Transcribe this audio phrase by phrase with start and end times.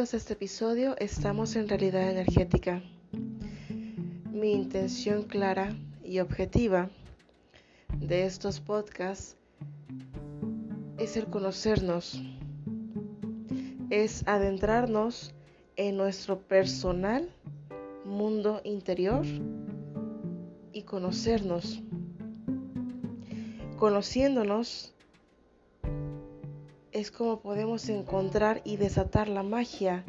[0.00, 0.96] Bienvenidos a este episodio.
[0.96, 2.82] Estamos en realidad energética.
[4.32, 6.88] Mi intención clara y objetiva
[7.98, 9.36] de estos podcasts
[10.96, 12.18] es el conocernos,
[13.90, 15.34] es adentrarnos
[15.76, 17.28] en nuestro personal
[18.06, 19.26] mundo interior
[20.72, 21.82] y conocernos.
[23.76, 24.94] Conociéndonos
[27.00, 30.04] es como podemos encontrar y desatar la magia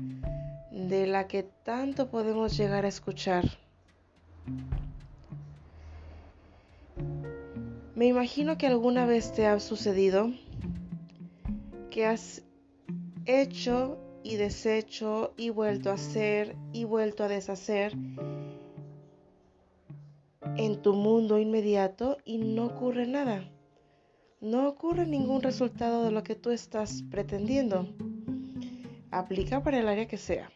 [0.72, 3.46] de la que tanto podemos llegar a escuchar.
[7.96, 10.32] Me imagino que alguna vez te ha sucedido
[11.90, 12.44] que has
[13.26, 17.94] hecho y deshecho y vuelto a hacer y vuelto a deshacer
[20.58, 23.50] en tu mundo inmediato y no ocurre nada
[24.42, 27.88] no ocurre ningún resultado de lo que tú estás pretendiendo.
[29.12, 30.52] Aplica para el área que sea.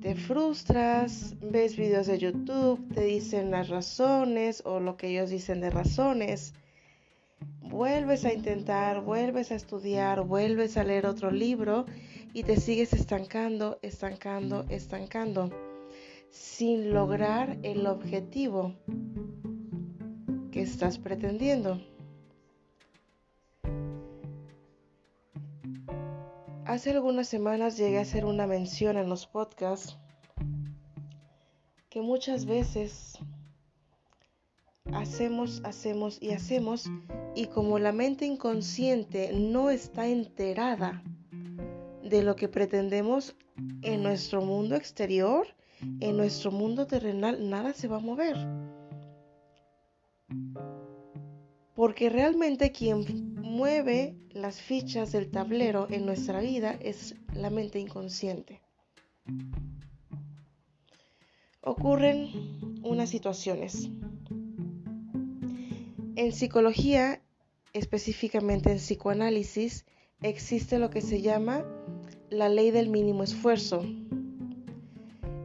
[0.00, 5.60] Te frustras, ves videos de YouTube, te dicen las razones o lo que ellos dicen
[5.60, 6.54] de razones.
[7.60, 11.86] Vuelves a intentar, vuelves a estudiar, vuelves a leer otro libro
[12.32, 15.50] y te sigues estancando, estancando, estancando,
[16.30, 18.74] sin lograr el objetivo
[20.50, 21.80] que estás pretendiendo.
[26.64, 29.98] Hace algunas semanas llegué a hacer una mención en los podcasts
[31.88, 33.18] que muchas veces
[34.92, 36.88] hacemos, hacemos y hacemos
[37.34, 41.02] y como la mente inconsciente no está enterada
[42.02, 43.34] de lo que pretendemos
[43.82, 45.46] en nuestro mundo exterior,
[46.00, 48.36] en nuestro mundo terrenal, nada se va a mover.
[51.74, 58.60] Porque realmente quien mueve las fichas del tablero en nuestra vida es la mente inconsciente.
[61.62, 63.90] Ocurren unas situaciones.
[66.16, 67.22] En psicología,
[67.72, 69.84] específicamente en psicoanálisis,
[70.22, 71.64] existe lo que se llama
[72.30, 73.84] la ley del mínimo esfuerzo.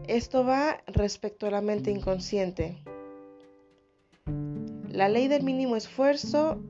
[0.08, 2.85] Esto va respecto a la mente inconsciente.
[4.96, 6.64] La ley del mínimo esfuerzo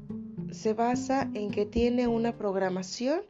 [0.50, 3.22] se basa en que tiene una programación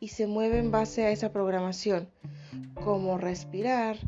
[0.00, 2.08] y se mueve en base a esa programación,
[2.72, 3.98] como respirar,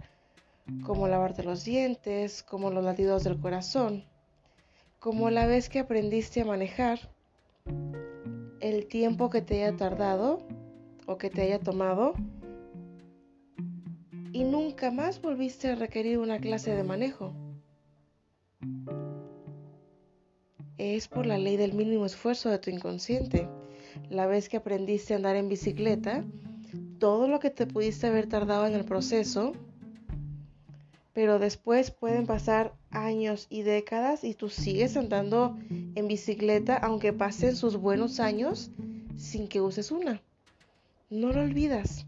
[0.83, 4.07] como lavarte los dientes, como los latidos del corazón,
[4.99, 7.11] como la vez que aprendiste a manejar,
[8.61, 10.39] el tiempo que te haya tardado
[11.05, 12.15] o que te haya tomado
[14.33, 17.50] y nunca más volviste a requerir una clase de manejo.
[21.01, 23.49] Es por la ley del mínimo esfuerzo de tu inconsciente.
[24.11, 26.27] La vez que aprendiste a andar en bicicleta,
[26.99, 29.55] todo lo que te pudiste haber tardado en el proceso,
[31.15, 37.57] pero después pueden pasar años y décadas y tú sigues andando en bicicleta aunque pasen
[37.57, 38.71] sus buenos años
[39.17, 40.21] sin que uses una.
[41.09, 42.05] No lo olvidas.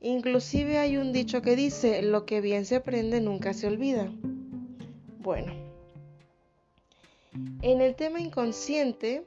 [0.00, 4.10] Inclusive hay un dicho que dice, lo que bien se aprende nunca se olvida.
[5.18, 5.71] Bueno,
[7.62, 9.26] en el tema inconsciente,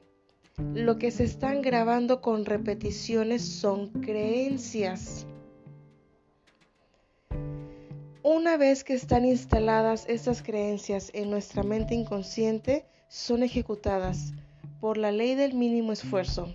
[0.74, 5.26] lo que se están grabando con repeticiones son creencias.
[8.22, 14.32] Una vez que están instaladas estas creencias en nuestra mente inconsciente, son ejecutadas
[14.80, 16.54] por la ley del mínimo esfuerzo.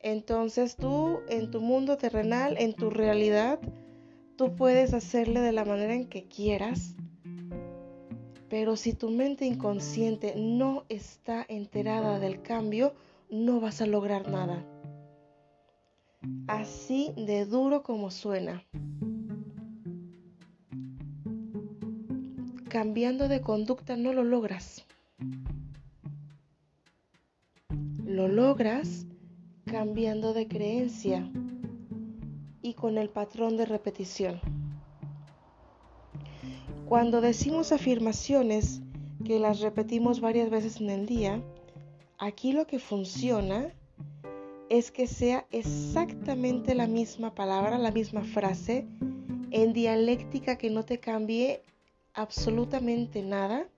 [0.00, 3.60] Entonces tú, en tu mundo terrenal, en tu realidad,
[4.36, 6.96] tú puedes hacerle de la manera en que quieras,
[8.52, 12.92] pero si tu mente inconsciente no está enterada del cambio,
[13.30, 14.62] no vas a lograr nada.
[16.48, 18.62] Así de duro como suena.
[22.68, 24.84] Cambiando de conducta no lo logras.
[28.04, 29.06] Lo logras
[29.64, 31.26] cambiando de creencia
[32.60, 34.61] y con el patrón de repetición.
[36.86, 38.82] Cuando decimos afirmaciones
[39.24, 41.42] que las repetimos varias veces en el día,
[42.18, 43.72] aquí lo que funciona
[44.68, 48.86] es que sea exactamente la misma palabra, la misma frase,
[49.50, 51.62] en dialéctica que no te cambie
[52.14, 53.68] absolutamente nada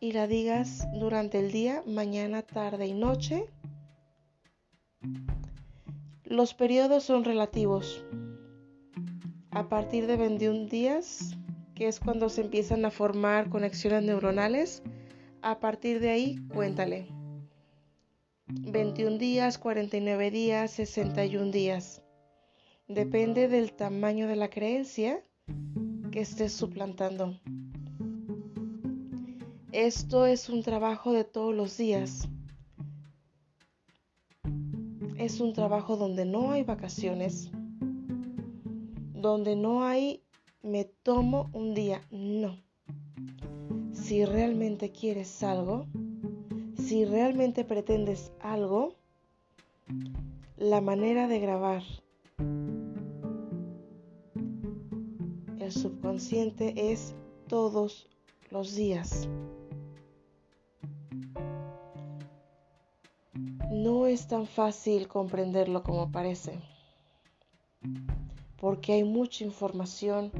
[0.00, 3.46] y la digas durante el día, mañana, tarde y noche.
[6.24, 8.04] Los periodos son relativos
[9.56, 11.34] a partir de 21 días,
[11.74, 14.82] que es cuando se empiezan a formar conexiones neuronales,
[15.40, 17.08] a partir de ahí cuéntale.
[18.48, 22.02] 21 días, 49 días, 61 días.
[22.86, 25.22] Depende del tamaño de la creencia
[26.12, 27.40] que estés suplantando.
[29.72, 32.28] Esto es un trabajo de todos los días.
[35.16, 37.50] Es un trabajo donde no hay vacaciones,
[39.16, 40.22] donde no hay
[40.62, 42.02] me tomo un día.
[42.10, 42.56] No.
[43.92, 45.86] Si realmente quieres algo,
[46.76, 48.94] si realmente pretendes algo,
[50.56, 51.82] la manera de grabar
[55.58, 57.14] el subconsciente es
[57.48, 58.08] todos
[58.50, 59.28] los días.
[63.72, 66.60] No es tan fácil comprenderlo como parece,
[68.56, 70.30] porque hay mucha información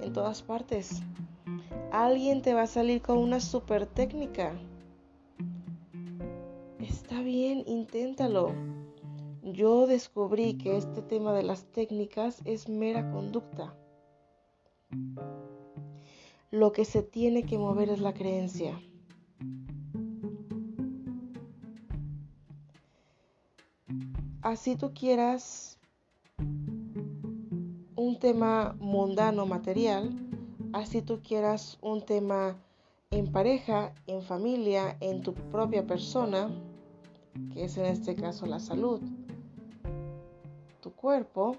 [0.00, 1.02] en todas partes.
[1.92, 4.52] Alguien te va a salir con una super técnica.
[6.78, 8.54] Está bien, inténtalo.
[9.42, 13.74] Yo descubrí que este tema de las técnicas es mera conducta.
[16.50, 18.80] Lo que se tiene que mover es la creencia.
[24.42, 25.79] Así tú quieras
[28.20, 30.10] tema mundano, material,
[30.72, 32.56] así tú quieras un tema
[33.10, 36.48] en pareja, en familia, en tu propia persona,
[37.52, 39.00] que es en este caso la salud,
[40.80, 41.56] tu cuerpo,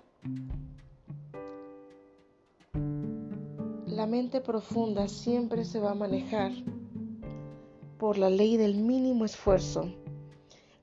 [3.85, 6.51] la mente profunda siempre se va a manejar
[7.97, 9.93] por la ley del mínimo esfuerzo.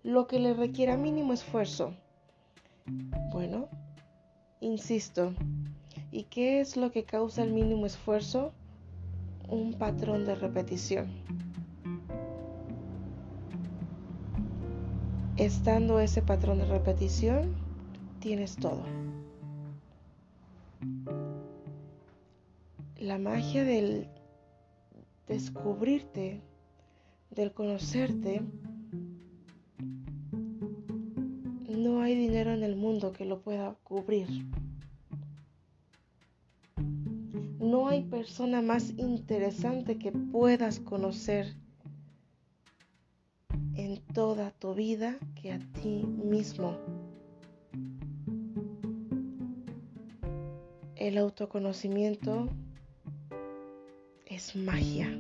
[0.03, 1.95] Lo que le requiera mínimo esfuerzo.
[3.33, 3.69] Bueno,
[4.61, 5.33] insisto,
[6.11, 8.53] ¿y qué es lo que causa el mínimo esfuerzo?
[9.49, 11.09] Un patrón de repetición.
[15.37, 17.55] Estando ese patrón de repetición,
[18.21, 18.83] tienes todo.
[23.01, 24.09] la magia del
[25.29, 26.41] descubrirte,
[27.31, 28.43] del conocerte,
[31.79, 34.29] no hay dinero en el mundo que lo pueda cubrir.
[37.61, 41.55] No hay persona más interesante que puedas conocer
[43.77, 46.77] en toda tu vida que a ti mismo.
[50.97, 52.49] El autoconocimiento
[54.27, 55.17] es magia.